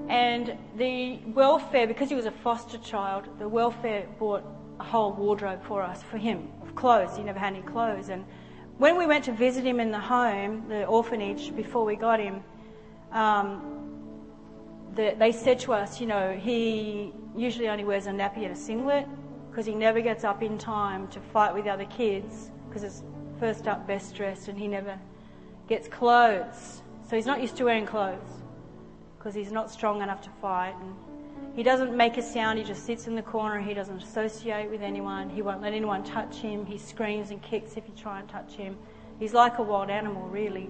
[0.10, 4.44] And the welfare, because he was a foster child, the welfare bought
[4.80, 7.16] a whole wardrobe for us, for him, of clothes.
[7.16, 8.10] He never had any clothes.
[8.10, 8.26] And
[8.78, 12.44] when we went to visit him in the home, the orphanage, before we got him,
[13.12, 13.72] um,
[14.96, 18.56] the, they said to us, you know, he usually only wears a nappy and a
[18.56, 19.08] singlet
[19.50, 23.04] because he never gets up in time to fight with the other kids because it's
[23.42, 25.00] first up, best dressed, and he never
[25.68, 26.84] gets clothes.
[27.10, 28.44] So he's not used to wearing clothes
[29.18, 30.76] because he's not strong enough to fight.
[30.80, 30.94] And
[31.56, 33.60] he doesn't make a sound, he just sits in the corner.
[33.60, 35.28] He doesn't associate with anyone.
[35.28, 36.68] He won't let anyone touch him.
[36.68, 38.78] He screams and kicks if you try and touch him.
[39.18, 40.70] He's like a wild animal, really.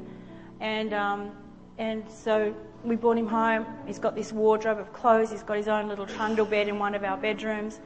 [0.62, 1.32] And, um,
[1.78, 2.56] and so
[2.86, 3.66] we brought him home.
[3.86, 5.30] He's got this wardrobe of clothes.
[5.30, 7.82] He's got his own little trundle bed in one of our bedrooms.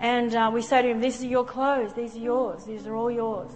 [0.00, 1.94] And uh, we say to him, This is your clothes.
[1.94, 2.64] These are yours.
[2.64, 3.52] These are all yours.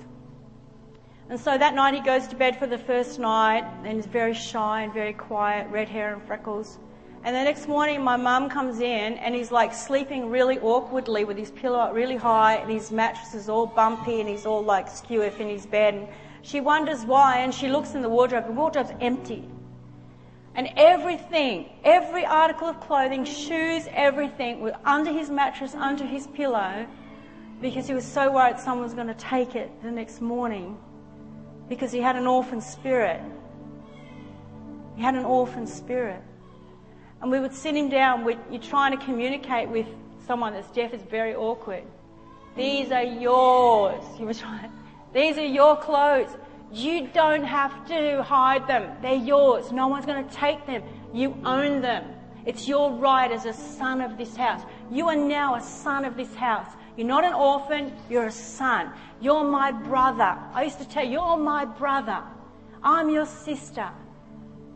[1.31, 4.33] And so that night he goes to bed for the first night and is very
[4.33, 6.79] shy and very quiet, red hair and freckles.
[7.23, 11.37] And the next morning my mum comes in and he's like sleeping really awkwardly with
[11.37, 14.89] his pillow up really high and his mattress is all bumpy and he's all like
[14.89, 15.95] skew in his bed.
[15.95, 16.09] And
[16.41, 18.47] she wonders why and she looks in the wardrobe.
[18.47, 19.47] The wardrobe's empty.
[20.55, 26.87] And everything, every article of clothing, shoes, everything were under his mattress, under his pillow,
[27.61, 30.79] because he was so worried someone was going to take it the next morning
[31.69, 33.21] because he had an orphan spirit.
[34.97, 36.23] He had an orphan spirit.
[37.21, 39.87] And we would sit him down, you're trying to communicate with
[40.27, 41.85] someone that's deaf, is very awkward.
[42.57, 44.03] These are yours.
[44.19, 44.71] You were trying,
[45.13, 46.37] these are your clothes.
[46.73, 48.93] You don't have to hide them.
[49.01, 49.73] They're yours.
[49.73, 50.83] No one's going to take them.
[51.15, 52.05] You own them.
[52.45, 54.63] It's your right as a son of this house.
[54.91, 56.71] You are now a son of this house.
[56.99, 58.91] You're not an orphan, you're a son.
[59.21, 60.37] You're my brother.
[60.53, 62.25] I used to tell you, you're my brother.
[62.83, 63.89] I'm your sister.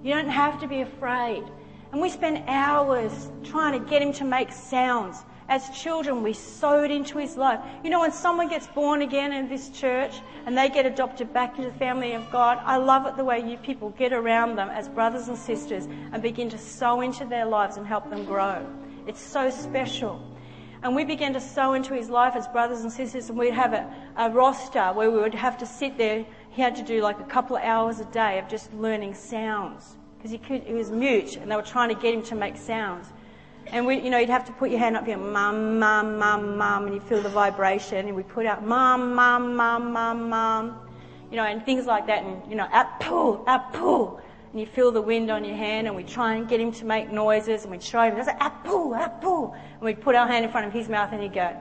[0.05, 1.43] You don't have to be afraid.
[1.91, 5.17] And we spent hours trying to get him to make sounds.
[5.49, 7.59] As children, we sowed into his life.
[7.83, 10.15] You know, when someone gets born again in this church
[10.47, 13.41] and they get adopted back into the family of God, I love it the way
[13.41, 17.47] you people get around them as brothers and sisters and begin to sow into their
[17.47, 18.65] lives and help them grow.
[19.09, 20.32] It's so special.
[20.83, 23.73] And we began to sow into his life as brothers and sisters, and we'd have
[23.73, 26.27] a, a roster where we would have to sit there.
[26.51, 29.97] He had to do like a couple of hours a day of just learning sounds
[30.17, 32.57] because he could, he was mute, and they were trying to get him to make
[32.57, 33.07] sounds.
[33.67, 36.57] And we, you know, you'd have to put your hand up here, mum, mum, mum,
[36.57, 38.07] mum, and you feel the vibration.
[38.07, 40.79] And we put out mum, mum, mum, mum, mum,
[41.31, 42.25] you know, and things like that.
[42.25, 44.21] And, you know, apple, apple.
[44.53, 46.85] And you feel the wind on your hand, and we try and get him to
[46.85, 49.55] make noises, and we show him, there's an apple, apple.
[49.55, 51.57] And we put our hand in front of his mouth, and he'd go,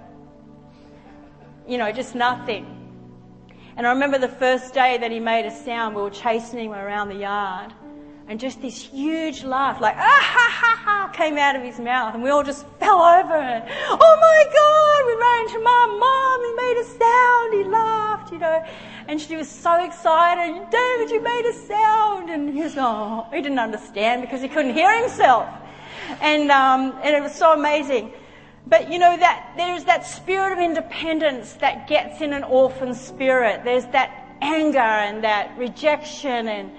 [1.67, 2.65] you know, just nothing.
[3.77, 6.73] And I remember the first day that he made a sound, we were chasing him
[6.73, 7.73] around the yard
[8.27, 12.13] and just this huge laugh, like, ah ha ha ha, came out of his mouth,
[12.13, 13.33] and we all just fell over.
[13.35, 18.31] And, oh my God, we ran to mom, mom, he made a sound, he laughed,
[18.31, 18.63] you know.
[19.07, 22.29] And she was so excited, David, you made a sound.
[22.29, 25.47] And he was, oh, he didn't understand because he couldn't hear himself.
[26.21, 28.13] And, um, and it was so amazing.
[28.67, 33.63] But you know that there's that spirit of independence that gets in an orphan spirit.
[33.63, 36.71] There's that anger and that rejection and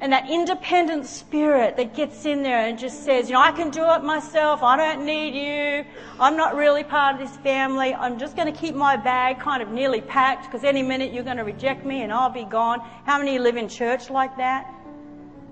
[0.00, 3.70] and that independent spirit that gets in there and just says, you know, I can
[3.70, 4.62] do it myself.
[4.62, 5.84] I don't need you.
[6.20, 7.94] I'm not really part of this family.
[7.94, 11.24] I'm just going to keep my bag kind of nearly packed because any minute you're
[11.24, 12.80] going to reject me and I'll be gone.
[13.06, 14.72] How many live in church like that?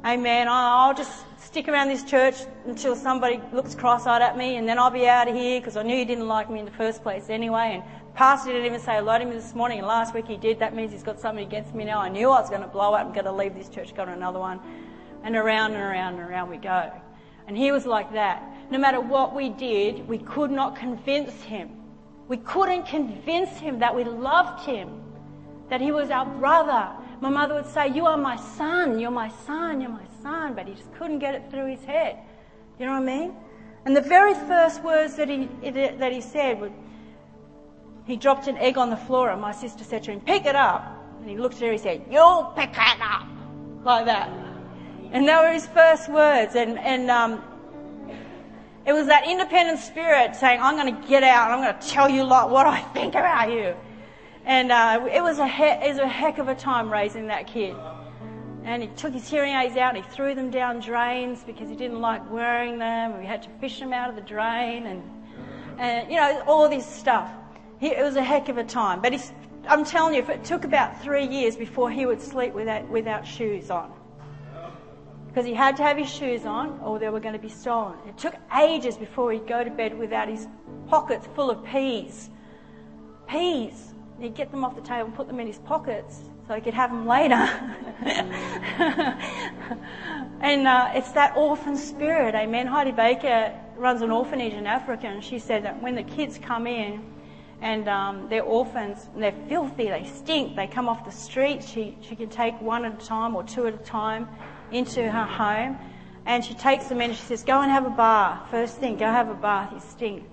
[0.05, 0.47] Amen.
[0.49, 4.91] I'll just stick around this church until somebody looks cross-eyed at me and then I'll
[4.91, 7.29] be out of here because I knew you didn't like me in the first place
[7.29, 10.39] anyway and Pastor didn't even say hello to me this morning, and last week he
[10.39, 10.59] did.
[10.61, 11.99] That means he's got something against me now.
[11.99, 13.05] I knew I was going to blow up.
[13.05, 14.59] I'm going to leave this church, go to another one.
[15.23, 16.91] And around and around and around we go.
[17.47, 18.43] And he was like that.
[18.71, 21.77] No matter what we did, we could not convince him.
[22.27, 24.99] We couldn't convince him that we loved him,
[25.69, 26.89] that he was our brother.
[27.21, 30.55] My mother would say, You are my son, you're my son, you're my son.
[30.55, 32.17] But he just couldn't get it through his head.
[32.79, 33.37] You know what I mean?
[33.85, 36.73] And the very first words that he, that he said were,
[38.07, 40.55] he dropped an egg on the floor and my sister said to him, pick it
[40.55, 40.93] up.
[41.21, 43.27] And he looked at her and he said, you'll pick it up.
[43.83, 44.31] Like that.
[45.13, 46.55] And they were his first words.
[46.55, 47.43] And, and, um,
[48.85, 51.89] it was that independent spirit saying, I'm going to get out and I'm going to
[51.89, 53.75] tell you like what I think about you.
[54.45, 57.49] And, uh, it was a, he- it was a heck of a time raising that
[57.49, 57.75] kid.
[58.63, 61.75] And he took his hearing aids out and he threw them down drains because he
[61.75, 63.19] didn't like wearing them.
[63.19, 65.03] We had to fish them out of the drain and,
[65.79, 67.31] and, you know, all this stuff.
[67.79, 69.01] He, it was a heck of a time.
[69.03, 69.15] But
[69.69, 73.71] I'm telling you, it took about three years before he would sleep without, without shoes
[73.71, 73.93] on.
[75.29, 77.99] Because he had to have his shoes on or they were going to be stolen.
[78.09, 80.49] It took ages before he'd go to bed without his
[80.89, 82.31] pockets full of peas.
[83.29, 83.93] Peas.
[84.19, 86.73] He'd get them off the table and put them in his pockets so he could
[86.73, 87.35] have them later.
[90.41, 92.67] and uh, it's that orphan spirit, amen.
[92.67, 96.67] Heidi Baker runs an orphanage in Africa and she said that when the kids come
[96.67, 97.05] in,
[97.61, 99.09] and um, they're orphans.
[99.15, 99.89] And they're filthy.
[99.89, 100.57] They stink.
[100.57, 101.63] They come off the street.
[101.65, 104.29] She she can take one at a time or two at a time
[104.73, 105.79] into her home,
[106.27, 107.11] and she takes them in.
[107.11, 108.51] and She says, "Go and have a bath.
[108.51, 109.73] First thing, go have a bath.
[109.73, 110.25] You stink."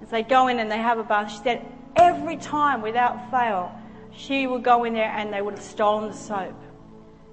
[0.00, 1.30] So they go in and they have a bath.
[1.30, 3.72] She said every time, without fail,
[4.12, 6.54] she would go in there and they would have stolen the soap.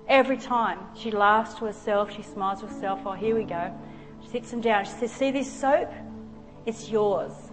[0.08, 0.80] Every time.
[0.96, 2.16] She laughs to herself.
[2.16, 3.02] She smiles to herself.
[3.06, 3.74] Oh, here we go.
[4.24, 4.86] She sits them down.
[4.86, 5.92] She says, "See this soap?
[6.66, 7.47] It's yours."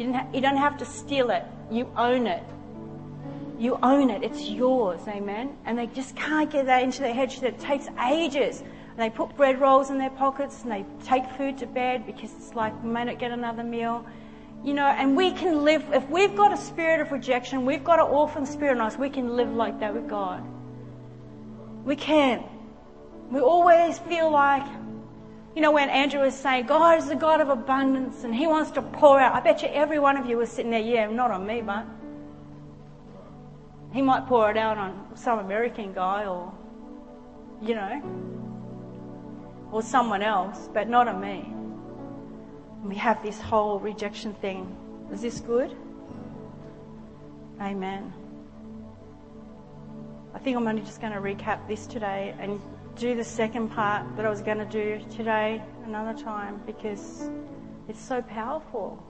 [0.00, 1.44] You, ha- you don't have to steal it.
[1.70, 2.42] You own it.
[3.58, 4.22] You own it.
[4.22, 5.02] It's yours.
[5.06, 5.58] Amen.
[5.66, 7.30] And they just can't get that into their head.
[7.42, 8.62] It takes ages.
[8.62, 12.32] And they put bread rolls in their pockets and they take food to bed because
[12.32, 14.06] it's like we may not get another meal.
[14.64, 17.98] You know, and we can live, if we've got a spirit of rejection, we've got
[17.98, 20.42] an orphan spirit in us, we can live like that with God.
[21.84, 22.42] We can.
[23.30, 24.66] We always feel like
[25.54, 28.70] you know, when Andrew was saying, God is the God of abundance and He wants
[28.72, 31.30] to pour out, I bet you every one of you was sitting there, yeah, not
[31.30, 31.84] on me, but
[33.92, 36.52] He might pour it out on some American guy or,
[37.60, 38.00] you know,
[39.72, 41.52] or someone else, but not on me.
[42.84, 44.76] we have this whole rejection thing.
[45.12, 45.76] Is this good?
[47.60, 48.12] Amen.
[50.32, 52.60] I think I'm only just going to recap this today and
[53.00, 57.30] do the second part that I was going to do today another time because
[57.88, 59.02] it's so powerful.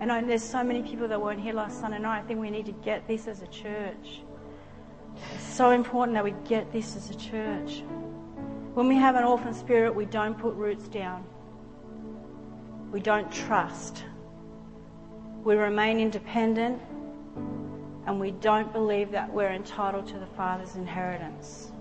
[0.00, 2.18] And I, there's so many people that weren't here last Sunday night.
[2.18, 4.20] I think we need to get this as a church.
[5.34, 7.82] It's so important that we get this as a church.
[8.74, 11.24] When we have an orphan spirit, we don't put roots down.
[12.90, 14.04] We don't trust.
[15.42, 16.82] We remain independent
[18.06, 21.71] and we don't believe that we're entitled to the Father's inheritance.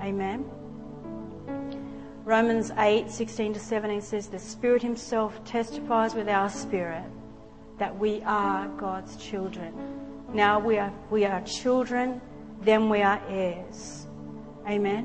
[0.00, 0.44] Amen.
[2.24, 7.04] Romans 8, 16 to 17 says, The Spirit Himself testifies with our spirit
[7.78, 9.74] that we are God's children.
[10.32, 12.20] Now we are, we are children,
[12.62, 14.06] then we are heirs.
[14.68, 15.04] Amen.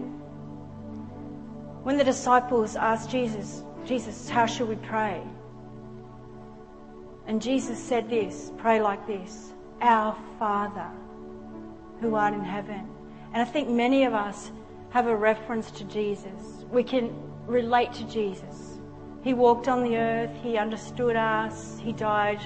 [1.84, 5.22] When the disciples asked Jesus, Jesus, how should we pray?
[7.28, 10.92] And Jesus said this pray like this Our Father
[12.02, 12.88] who art in heaven.
[13.34, 14.52] And I think many of us
[14.96, 16.64] have a reference to Jesus.
[16.72, 17.14] We can
[17.48, 18.80] relate to Jesus.
[19.26, 22.40] He walked on the earth, He understood us, He died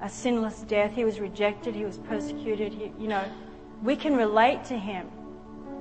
[0.00, 2.72] a sinless death, He was rejected, He was persecuted.
[2.72, 3.22] He, you know,
[3.82, 5.06] we can relate to Him.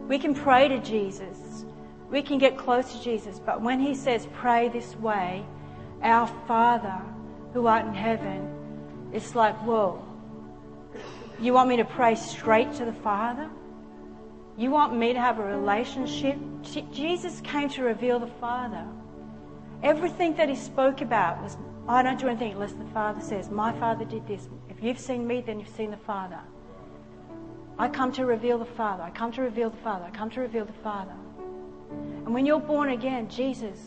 [0.09, 1.63] We can pray to Jesus.
[2.09, 3.39] We can get close to Jesus.
[3.39, 5.45] But when He says, pray this way,
[6.03, 7.01] our Father
[7.53, 10.03] who art in heaven, it's like, whoa.
[11.39, 13.49] You want me to pray straight to the Father?
[14.61, 16.37] You want me to have a relationship?
[16.91, 18.85] Jesus came to reveal the Father.
[19.81, 21.57] Everything that he spoke about was,
[21.87, 24.49] I don't do anything unless the Father says, My Father did this.
[24.69, 26.39] If you've seen me, then you've seen the Father.
[27.79, 29.01] I come to reveal the Father.
[29.01, 30.05] I come to reveal the Father.
[30.05, 31.15] I come to reveal the Father.
[31.89, 33.79] And when you're born again, Jesus,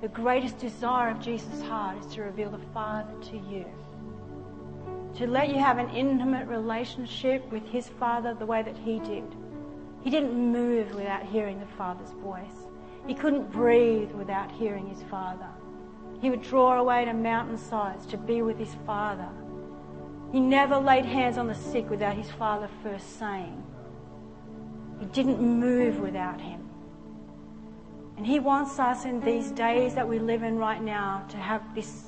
[0.00, 3.66] the greatest desire of Jesus' heart is to reveal the Father to you.
[5.18, 9.22] To let you have an intimate relationship with His Father the way that He did.
[10.08, 12.64] He didn't move without hearing the Father's voice.
[13.06, 15.50] He couldn't breathe without hearing his Father.
[16.22, 19.28] He would draw away to mountainsides to be with his Father.
[20.32, 23.62] He never laid hands on the sick without his Father first saying.
[24.98, 26.66] He didn't move without him.
[28.16, 31.74] And he wants us in these days that we live in right now to have
[31.74, 32.04] this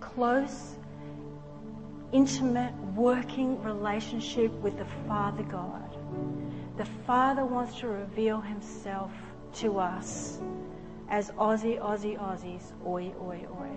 [0.00, 0.74] close,
[2.12, 5.88] intimate, working relationship with the Father God.
[6.78, 9.10] The Father wants to reveal himself
[9.54, 10.38] to us
[11.08, 13.70] as Aussie, Aussie, Aussies, oi, oi, oi.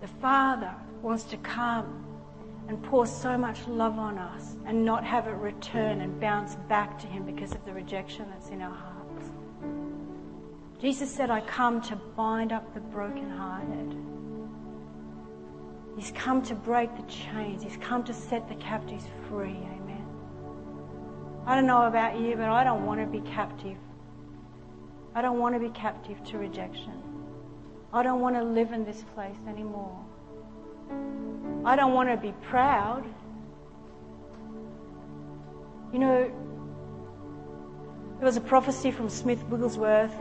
[0.00, 2.06] The Father wants to come
[2.68, 6.98] and pour so much love on us and not have it return and bounce back
[7.00, 9.30] to Him because of the rejection that's in our hearts.
[10.80, 13.94] Jesus said, I come to bind up the brokenhearted.
[15.96, 17.62] He's come to break the chains.
[17.62, 19.58] He's come to set the captives free.
[21.46, 23.76] I don't know about you, but I don't want to be captive.
[25.14, 27.02] I don't want to be captive to rejection.
[27.92, 29.98] I don't want to live in this place anymore.
[31.64, 33.04] I don't want to be proud.
[35.92, 36.30] You know,
[38.18, 40.14] there was a prophecy from Smith Wigglesworth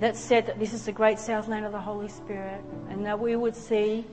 [0.00, 3.36] that said that this is the great southland of the Holy Spirit and that we
[3.36, 4.04] would see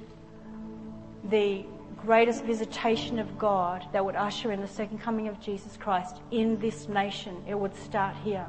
[1.25, 1.65] the
[2.06, 6.60] greatest visitation of God that would usher in the second coming of Jesus Christ in
[6.60, 7.43] this nation.
[7.47, 8.47] It would start here.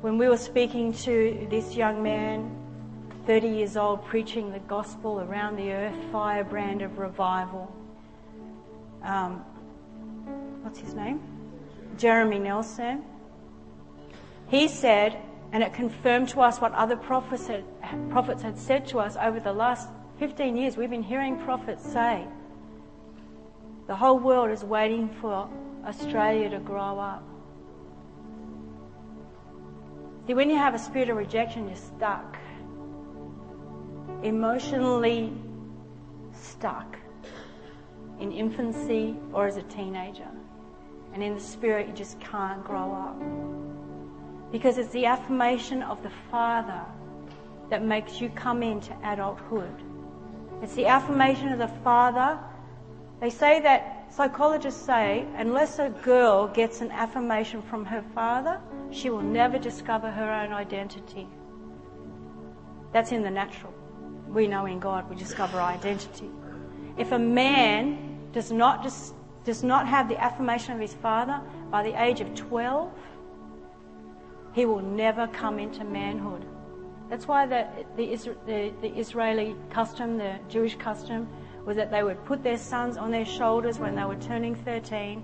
[0.00, 2.56] When we were speaking to this young man,
[3.26, 7.74] 30 years old, preaching the gospel around the earth, firebrand of revival,
[9.02, 9.44] um,
[10.62, 11.20] what's his name?
[11.98, 13.02] Jeremy Nelson.
[14.48, 15.16] He said,
[15.52, 17.64] and it confirmed to us what other prophets had,
[18.10, 20.76] prophets had said to us over the last 15 years.
[20.76, 22.26] We've been hearing prophets say
[23.90, 25.50] the whole world is waiting for
[25.84, 27.24] Australia to grow up.
[30.28, 32.38] See, when you have a spirit of rejection, you're stuck.
[34.22, 35.32] Emotionally
[36.32, 36.96] stuck
[38.20, 40.28] in infancy or as a teenager.
[41.12, 44.52] And in the spirit, you just can't grow up.
[44.52, 46.84] Because it's the affirmation of the Father
[47.70, 49.82] that makes you come into adulthood.
[50.62, 52.38] It's the affirmation of the Father
[53.20, 58.60] they say that psychologists say unless a girl gets an affirmation from her father,
[58.90, 61.28] she will never discover her own identity.
[62.92, 63.72] That's in the natural.
[64.28, 66.30] We know in God we discover our identity.
[66.96, 68.82] If a man does not
[69.44, 71.40] does not have the affirmation of his father
[71.70, 72.90] by the age of 12,
[74.52, 76.44] he will never come into manhood.
[77.08, 77.66] That's why the,
[77.96, 78.14] the,
[78.46, 81.28] the, the Israeli custom, the Jewish custom,
[81.70, 85.22] was that they would put their sons on their shoulders when they were turning 13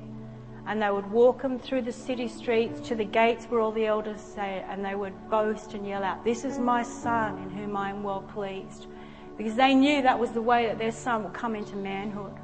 [0.68, 3.84] and they would walk them through the city streets to the gates where all the
[3.84, 7.76] elders say and they would boast and yell out, This is my son in whom
[7.76, 8.86] I am well pleased.
[9.36, 12.36] Because they knew that was the way that their son would come into manhood.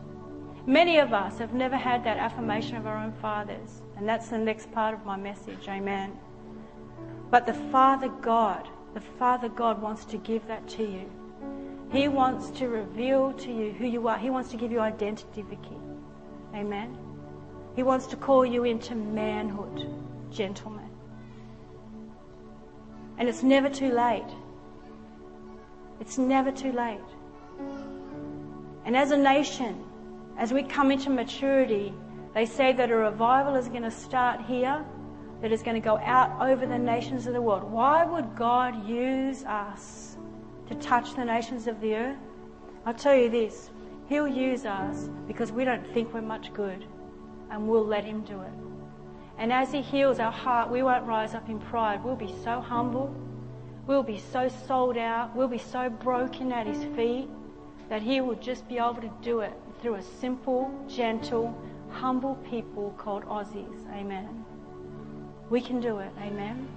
[0.66, 4.38] Many of us have never had that affirmation of our own fathers, and that's the
[4.38, 5.68] next part of my message.
[5.68, 6.18] Amen.
[7.30, 11.09] But the Father God, the Father God wants to give that to you.
[11.93, 14.16] He wants to reveal to you who you are.
[14.16, 15.76] He wants to give you identity, Vicky.
[16.55, 16.97] Amen.
[17.76, 19.86] He wants to call you into manhood,
[20.30, 20.88] gentlemen.
[23.18, 24.24] And it's never too late.
[26.01, 26.99] It's never too late.
[28.86, 29.84] And as a nation,
[30.38, 31.93] as we come into maturity,
[32.34, 34.82] they say that a revival is going to start here,
[35.43, 37.64] that is going to go out over the nations of the world.
[37.64, 40.11] Why would God use us?
[40.72, 42.18] To touch the nations of the earth?
[42.86, 43.70] I'll tell you this.
[44.08, 46.84] He'll use us because we don't think we're much good
[47.50, 48.52] and we'll let Him do it.
[49.38, 52.02] And as He heals our heart, we won't rise up in pride.
[52.04, 53.14] We'll be so humble.
[53.86, 55.34] We'll be so sold out.
[55.34, 57.28] We'll be so broken at His feet
[57.88, 61.56] that He will just be able to do it through a simple, gentle,
[61.90, 63.90] humble people called Aussies.
[63.94, 64.44] Amen.
[65.50, 66.10] We can do it.
[66.20, 66.68] Amen.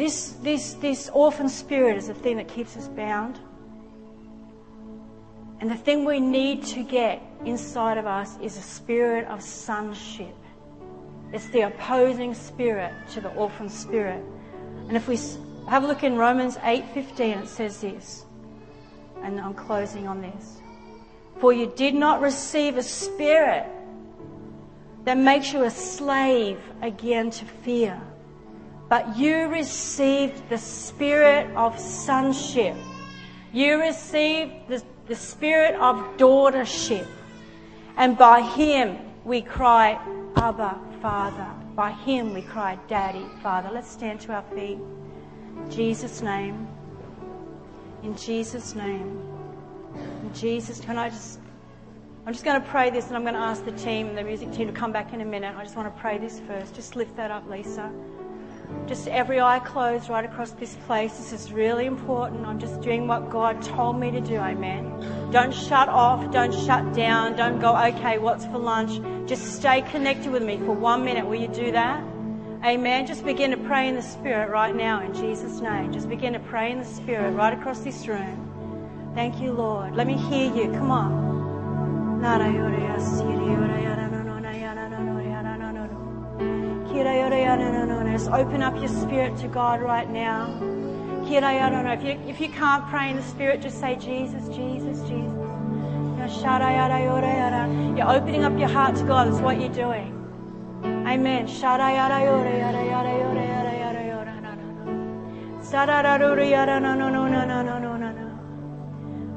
[0.00, 3.38] This, this, this orphan spirit is the thing that keeps us bound.
[5.60, 10.34] And the thing we need to get inside of us is a spirit of sonship.
[11.34, 14.24] It's the opposing spirit to the orphan spirit.
[14.88, 15.18] And if we
[15.68, 18.24] have a look in Romans 8:15, it says this.
[19.22, 20.62] And I'm closing on this.
[21.40, 23.66] For you did not receive a spirit
[25.04, 28.00] that makes you a slave again to fear,
[28.90, 32.76] but you received the spirit of sonship.
[33.52, 37.06] You received the the spirit of daughtership.
[37.96, 39.98] And by him we cry,
[40.36, 41.48] Abba, Father.
[41.74, 43.70] By him we cry, Daddy, Father.
[43.72, 44.78] Let's stand to our feet.
[44.78, 46.68] In Jesus' name.
[48.04, 49.20] In Jesus' name.
[50.22, 51.40] In Jesus, can I just,
[52.24, 54.52] I'm just going to pray this and I'm going to ask the team, the music
[54.52, 55.56] team to come back in a minute.
[55.56, 56.76] I just want to pray this first.
[56.76, 57.90] Just lift that up, Lisa.
[58.86, 61.16] Just every eye closed right across this place.
[61.16, 62.44] This is really important.
[62.44, 64.36] I'm just doing what God told me to do.
[64.36, 65.30] Amen.
[65.30, 66.32] Don't shut off.
[66.32, 67.36] Don't shut down.
[67.36, 69.00] Don't go, okay, what's for lunch?
[69.28, 71.24] Just stay connected with me for one minute.
[71.26, 72.02] Will you do that?
[72.64, 73.06] Amen.
[73.06, 75.92] Just begin to pray in the Spirit right now in Jesus' name.
[75.92, 79.12] Just begin to pray in the Spirit right across this room.
[79.14, 79.94] Thank you, Lord.
[79.94, 80.70] Let me hear you.
[80.72, 81.30] Come on.
[88.20, 90.60] Just open up your spirit to God right now.
[91.24, 96.42] If you, if you can't pray in the spirit, just say Jesus, Jesus, Jesus.
[97.96, 99.28] You're opening up your heart to God.
[99.28, 100.12] That's what you're doing.
[100.84, 101.46] Amen.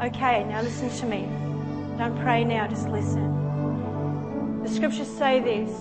[0.03, 1.21] Okay, now listen to me.
[1.97, 4.61] Don't pray now, just listen.
[4.61, 5.71] The scriptures say this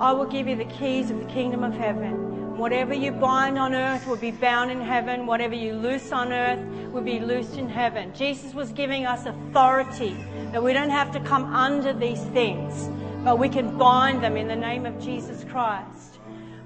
[0.00, 2.25] I will give you the keys of the kingdom of heaven.
[2.56, 5.26] Whatever you bind on earth will be bound in heaven.
[5.26, 6.58] Whatever you loose on earth
[6.90, 8.14] will be loosed in heaven.
[8.14, 10.16] Jesus was giving us authority
[10.52, 12.88] that we don't have to come under these things,
[13.22, 16.15] but we can bind them in the name of Jesus Christ.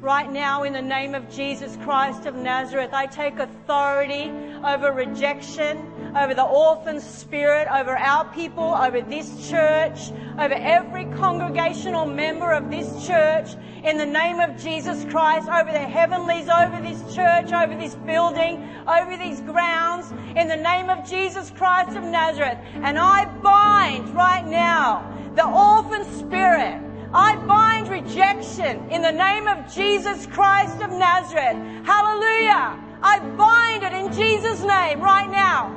[0.01, 4.33] Right now, in the name of Jesus Christ of Nazareth, I take authority
[4.65, 5.77] over rejection,
[6.17, 12.71] over the orphan spirit, over our people, over this church, over every congregational member of
[12.71, 13.51] this church,
[13.85, 18.67] in the name of Jesus Christ, over the heavenlies, over this church, over this building,
[18.89, 22.57] over these grounds, in the name of Jesus Christ of Nazareth.
[22.77, 26.90] And I bind right now the orphan spirit.
[27.13, 31.57] I bind rejection in the name of Jesus Christ of Nazareth.
[31.85, 32.79] Hallelujah.
[33.03, 35.77] I bind it in Jesus' name right now.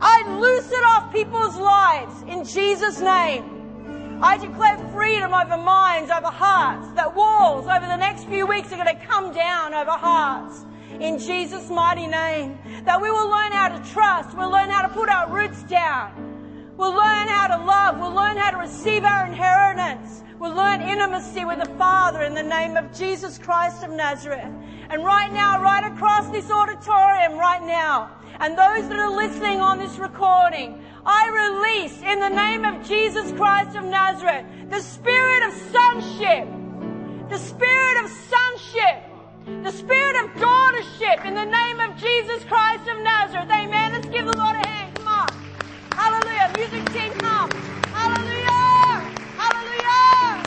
[0.00, 4.20] I loose it off people's lives in Jesus' name.
[4.22, 8.76] I declare freedom over minds, over hearts, that walls over the next few weeks are
[8.76, 10.66] going to come down over hearts
[11.00, 12.58] in Jesus' mighty name.
[12.84, 16.27] That we will learn how to trust, we'll learn how to put our roots down,
[16.78, 21.44] we'll learn how to love, we'll learn how to receive our inheritance, we'll learn intimacy
[21.44, 24.52] with the Father in the name of Jesus Christ of Nazareth.
[24.88, 28.10] And right now, right across this auditorium, right now,
[28.40, 33.32] and those that are listening on this recording, I release in the name of Jesus
[33.32, 36.46] Christ of Nazareth the spirit of sonship,
[37.28, 39.02] the spirit of sonship,
[39.64, 43.50] the spirit of daughtership in the name of Jesus Christ of Nazareth.
[43.50, 43.92] Amen.
[43.92, 44.87] Let's give the Lord a hand.
[45.98, 46.48] Hallelujah.
[46.56, 47.50] Music team, come.
[47.98, 48.94] Hallelujah.
[49.42, 50.42] Hallelujah.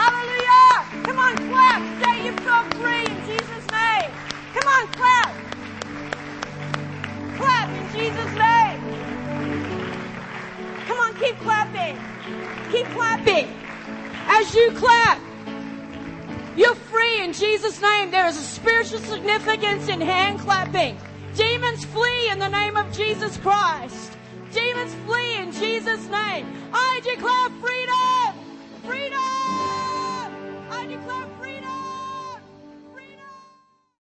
[0.00, 1.04] Hallelujah.
[1.06, 1.80] Come on, clap.
[2.02, 4.10] Say you feel free in Jesus' name.
[4.54, 5.46] Come on, clap
[7.36, 8.80] clap in Jesus' name.
[10.86, 11.98] Come on, keep clapping.
[12.70, 13.48] Keep clapping.
[14.28, 15.20] As you clap,
[16.56, 18.10] you're free in Jesus' name.
[18.10, 20.98] There is a spiritual significance in hand clapping.
[21.34, 24.15] Demons flee in the name of Jesus Christ.
[24.52, 26.46] Demons flee in Jesus' name.
[26.72, 28.34] I declare freedom!
[28.84, 29.18] Freedom!
[30.70, 31.75] I declare freedom!